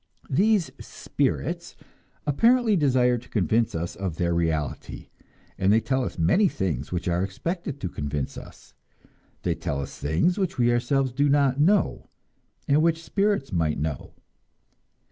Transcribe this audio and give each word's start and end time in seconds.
These 0.31 0.71
"spirits" 0.79 1.75
apparently 2.25 2.75
desire 2.75 3.19
to 3.19 3.29
convince 3.29 3.75
us 3.75 3.95
of 3.95 4.15
their 4.15 4.33
reality, 4.33 5.09
and 5.59 5.71
they 5.71 5.79
tell 5.79 6.03
us 6.03 6.17
many 6.17 6.47
things 6.47 6.91
which 6.91 7.07
are 7.07 7.23
expected 7.23 7.79
to 7.79 7.87
convince 7.87 8.35
us; 8.35 8.73
they 9.43 9.53
tell 9.53 9.79
us 9.79 9.95
things 9.99 10.39
which 10.39 10.57
we 10.57 10.71
ourselves 10.71 11.11
do 11.13 11.29
not 11.29 11.59
know, 11.59 12.09
and 12.67 12.81
which 12.81 13.03
spirits 13.03 13.51
might 13.53 13.77
know. 13.77 14.15